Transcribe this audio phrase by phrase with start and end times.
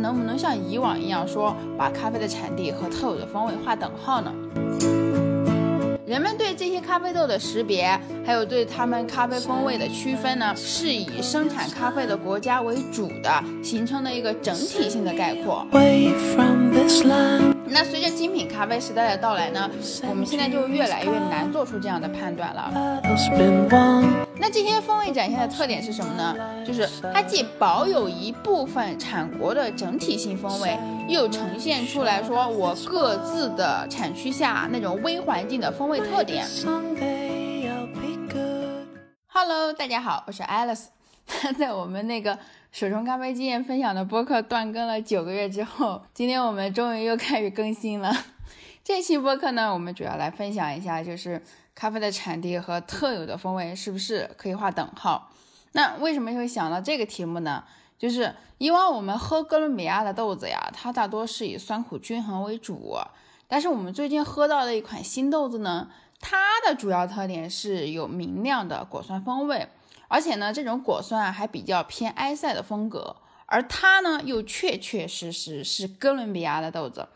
[0.00, 4.32] 能不能像以往一样说把咖啡的产地和特有的风味划等号呢？
[6.06, 15.66] 人们对这些咖啡豆的识别，还有对它们咖啡风味的区分呢，是以生产咖啡的国家为主的，形成的一个整体性的概括。
[17.70, 19.70] 那随着精品咖啡时代的到来呢，
[20.08, 22.72] 我们现在就越来越难做出这样的判断了。
[24.40, 26.34] 那这些风味展现的特点是什么呢？
[26.66, 36.46] 就是它既保有一部分产国的整体性风味，又呈现出来说我各自的产区下那种微环境的风味特点。
[39.26, 40.86] Hello，大家好，我是 Alice。
[41.58, 42.38] 在我们那个
[42.70, 48.14] 手冲咖啡经验分享的播客断更了九个月之后，今天我们终于又开始更新了。
[48.84, 51.42] 这期播客呢，我们主要来分享一下，就是
[51.74, 55.30] 咖啡的产地和特有的风味是不是可以划等号？
[55.72, 57.64] 那为什么会想到这个题目呢？
[57.98, 62.96] 就是以往我们喝哥伦比亚的豆子呀，它大多是以酸苦均衡为主，
[63.48, 65.90] 但是我们最近喝到的一款新豆子呢，
[66.20, 69.66] 它的主要特点是有明亮的果酸风味。
[70.08, 77.08] 而且呢，这种果酸啊还比较偏埃塞的风格，而它呢又确确实实是哥伦比亚的豆子。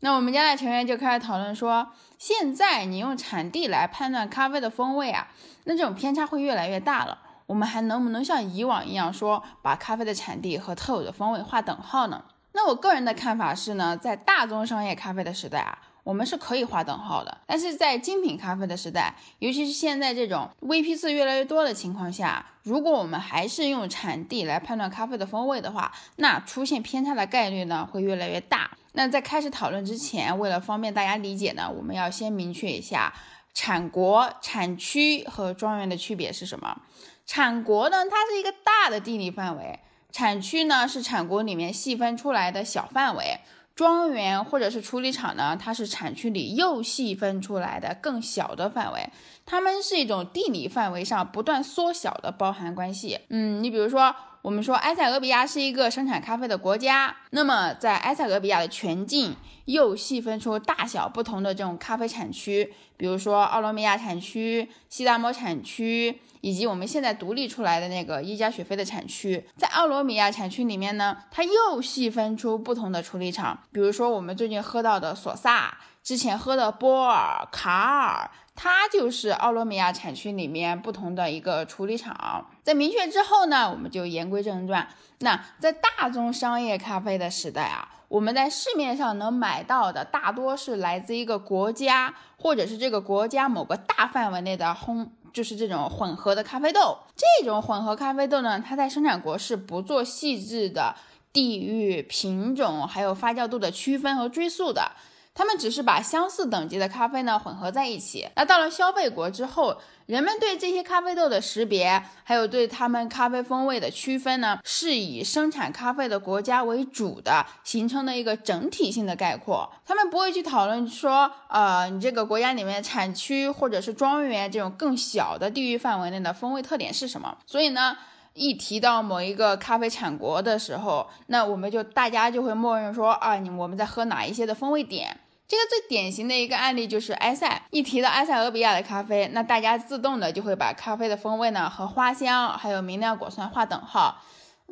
[0.00, 1.88] 那我们家的成员就开始讨论说，
[2.18, 5.28] 现在你用产地来判断咖啡的风味啊，
[5.64, 7.18] 那这种偏差会越来越大了。
[7.46, 12.24] 我们还能不能像以往一样说，把咖啡的产地和特有的风味划等号呢？
[12.52, 15.78] 那我个人的看法是呢，在大宗商业咖啡的时代啊。
[16.06, 28.70] 我们是可以划等号的，但是在精品咖啡的时代，尤其是现在这种 V P 次越来越多的情况下，如果我们还是用产地来判断咖啡的风味的话，那出现偏差的概率呢会越来越大。
[28.92, 33.12] 那在开始讨论之前，为了方便大家理解呢，我们要先明确一下
[33.52, 36.82] 产国、产区和庄园的区别是什么。
[37.26, 39.80] 产国呢，它是一个大的地理范围；
[40.12, 43.40] 产区呢，是产国里面细分出来的小范围。
[43.76, 49.10] 庄园或者是处理厂呢，它是产区里又细分出来的更小的范围，
[49.44, 53.20] 它们是一种地理范围上不断缩小的包含关系。
[53.28, 54.16] 嗯，你比如说，
[54.46, 59.34] 我们说埃塞俄比亚是一个生产咖啡的国家，那么在埃塞俄比亚的全境
[59.64, 66.20] 又细分出大小不同的这种咖啡产区，比如说奥罗米亚产区、西达摩产区。
[66.42, 82.50] 以及我们现在独立出来的那个伊加雪菲的产区，在奥罗米亚产区里面呢，它又细分出不同的处理厂，比如说我们最近喝到的索萨，之前喝的波尔卡尔，它就是奥罗米亚产区里面不同的一个处理厂。
[82.64, 84.88] 在明确之后呢，我们就言归正传。
[85.18, 95.06] 那在大宗商业咖啡的时代啊，我们在市面上能买到的大多是来自一个国家，或者是这个国家某个大范围内的烘。
[95.32, 100.96] 就是这种混合的咖啡豆，这种混合咖啡豆呢，它在生产国是不做细致的
[101.30, 104.92] 地域、品种还有发酵度的区分和追溯的。
[105.36, 108.26] 他们只是把相似等级的咖啡呢混合在一起。
[108.36, 109.76] 那到了消费国之后，
[110.06, 119.70] 人们对这些咖啡豆的识别，还有对它们咖啡风味的区分呢，是以生产咖啡的国家为主的，形成的一个整体性的概括。
[119.84, 127.36] 他们不会去讨论说，呃，你这个国家里面产区或者是庄园这种更小的地域范围内的风味特点是什么。
[127.44, 127.94] 所以呢，
[128.32, 135.20] 一提到某一个咖啡产国的时候，那我们就大家就会默认说，啊，你我们在喝哪一些的风味点。
[135.48, 137.62] 这个最典型的一个案例就是埃塞。
[137.70, 144.22] 一提到埃塞俄比亚的咖啡，那大家自动的就会把咖啡的风味呢和花香还有明亮果酸划等号。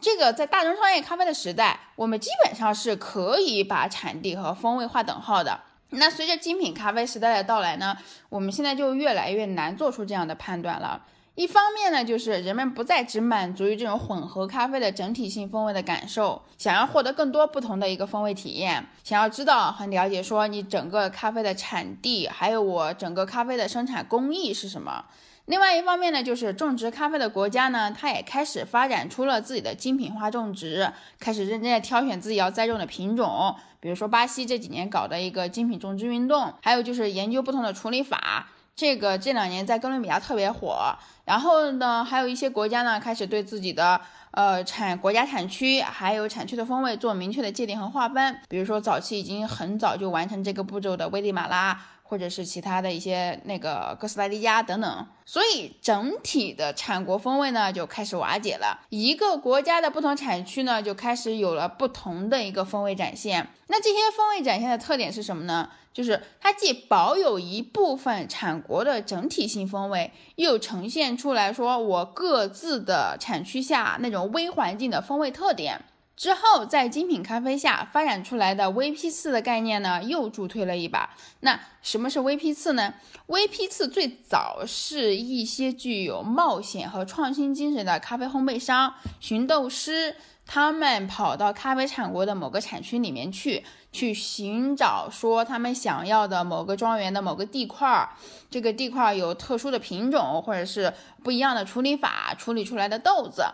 [0.00, 5.60] 这个在大众商业咖啡的时代，我们基本上是可以把产地和风味划等号的。
[5.90, 7.96] 那随着精品咖啡时代的到来呢，
[8.28, 11.02] 我们现在就越来越难做出这样的判断了。
[11.36, 25.06] 一方面呢，就是人们不再只满足于这种混合咖啡的整体性风味的感受，想要获得更多不同的一个风味体验，想要知道和了解说你整个咖啡的产地，还有我整个咖啡的生产工艺是什么。
[25.46, 33.54] 另外一方面呢，就是种植咖啡的国家呢，它也开始发展出了自己的精品化种植，开始认真的挑选自己要栽种的品种。
[33.80, 38.48] 比如说巴西这几年搞的一个精品种植运动，还有就是研究不同的处理法。
[38.80, 40.96] 这个这两年在哥伦比亚特别火，
[41.26, 44.00] 然后呢，还有一些国家呢开始对自己的
[44.30, 48.40] 呃产国家产区还有产区的风味做明确的界定和划分。
[48.48, 51.78] 比如说早期已经很早就完成这个步骤的危地马拉，
[52.10, 55.06] 或者是其他的一些那个哥斯达黎加等等。
[55.24, 63.48] 所以整体的产国风味呢就开始瓦解了，一个国家的不同产区呢就开始有了不同的一个风味展现。
[63.68, 65.70] 那这些风味展现的特点是什么呢？
[65.92, 75.80] 就是它既保有一部分产国的整体性风味，又呈现出来说我各自的产区下那种微环境的风味特点。
[76.20, 81.16] 之后，在精品咖啡下发展出来的 VP 次的概念呢，又助推了一把。
[81.40, 82.92] 那什么是 VP 次呢
[83.26, 90.14] ？VP 次最早是一些具有冒险和创新精神的咖啡烘焙商、寻豆师，
[90.44, 98.10] 他们跑到咖啡产国的某个产区里面去，去寻找说他们想要的某个庄园的某个地块儿，
[98.50, 100.92] 这个地块儿有特殊的品种或者是
[101.24, 103.46] 不一样的处理法，处理出来的豆子。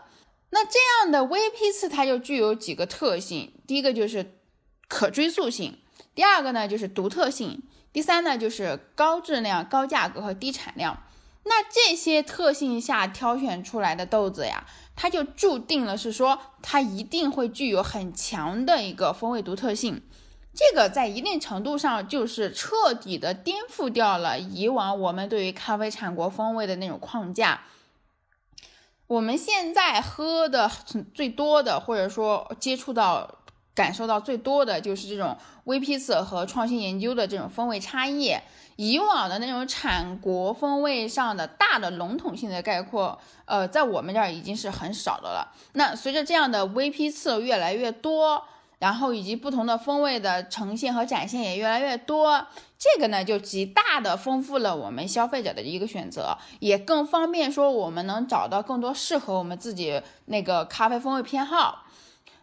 [0.50, 4.38] 那这样的 VP 次它就具有几个特性，第一个就是
[4.88, 5.78] 可追溯性，
[6.14, 7.62] 第二个呢就是独特性，
[7.92, 11.02] 第三呢就是高质量、高价格和低产量。
[11.44, 14.66] 那这些特性下挑选出来的豆子呀，
[14.96, 20.02] 它就注定了是说它一定会具有很强的一个风味独特性。
[20.54, 27.62] 这个在一定程度上就是彻底的颠覆掉了以往我们对于咖啡产国风味的那种框架。
[29.06, 30.70] 我们现在喝的
[31.14, 33.28] 最多的，或者说接触到、
[33.74, 38.34] 感受到最多的就是这种微批次和创新研究的这种风味差异。
[38.76, 45.50] 以往的那种产国风味上的大的笼统性的概括，呃，在我们这儿已经是很少的了。
[45.72, 48.44] 那随着这样的微批次越来越多。
[48.78, 52.46] 然后以及不同的风味的呈现和展现也越来越多，
[52.78, 61.84] 这个呢就极大的丰富了我们消费者的一个选择，也更方便说我们能找到更多适合我们自己那个咖啡风味偏好。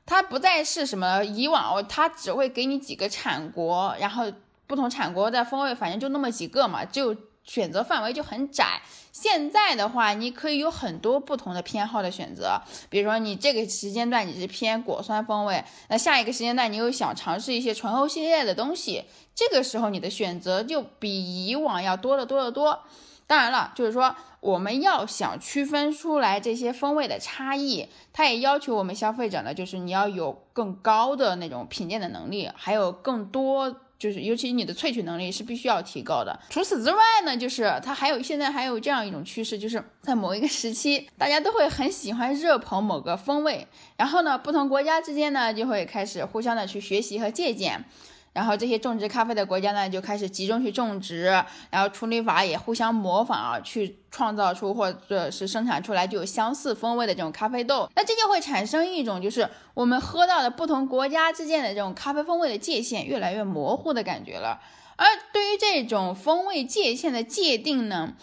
[0.05, 4.25] 它不再是什么以往，它只会给你几个产国，然后
[4.67, 7.15] 不同产国的风味反正就那么几个嘛，就。
[7.43, 8.81] 选择范围就很窄。
[9.11, 12.59] 现在的话，你可以有很多不同的偏好的选择。
[12.89, 19.05] 比如说，你这个时间段你是偏果酸风味，那下一个时间段你又想尝试一些醇厚系列的东西，
[19.35, 22.79] 这个时候你的选择就比以往要多得多得多。
[23.27, 33.81] 当然了，就是说我们要想区分出来这些风味的差异，它也要求我们消费者呢，就是你要有更高的那种品鉴的能力，还有更多。
[33.97, 36.37] 就是，尤其你的萃取能力是必须要提高的。
[36.49, 47.85] 除此之外呢，就是它还有现在还有这样一种趋势，就是在某一个时期，大家都会很喜欢热捧某个风味，然后呢，不同国家之间呢就会开始互相的去学习和借鉴。
[48.33, 51.25] 然后这些种植咖啡的国家呢，就开始集中去种植，
[51.69, 57.87] 然后处理法也互相模仿啊，去创造出或者是生产出来就有相似风味的这种咖啡豆。
[57.95, 64.59] 那这就会产生一种，就是我们喝到的不同国家之间的这种咖啡风味的界限越来越模糊的感觉了。
[64.95, 68.15] 而对于这种风味界限的界定呢，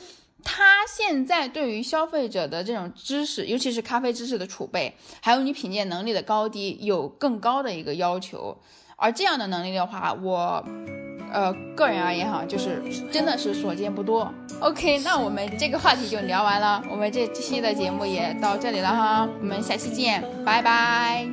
[0.42, 8.56] 它现在对于消费者的这种知识，尤其是咖啡知识的储备，还有你品鉴能力的高低，有更高的一个要求。
[9.00, 10.62] 而这样的能力的话，我，
[11.32, 14.30] 呃，个人而言哈，就是真的是所见不多。
[14.60, 21.26] OK，那我们这个话题就聊完了，我们这期的节目也到这里了哈，我们下期见，拜拜。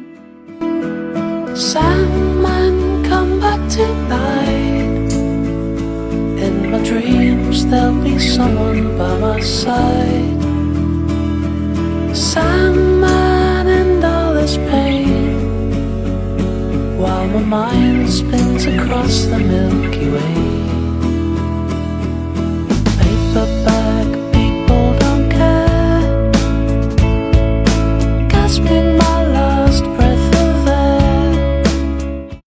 [16.97, 20.76] My mind spins across the Milky Way.